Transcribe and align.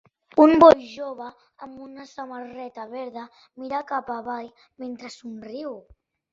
Un 0.43 0.53
noi 0.61 0.87
jove 0.93 1.27
amb 1.67 1.83
una 1.89 2.07
samarreta 2.13 2.87
verda 2.95 3.27
mira 3.63 3.85
cap 3.95 4.13
avall 4.17 4.51
mentre 4.85 5.17
somriu 5.21 5.81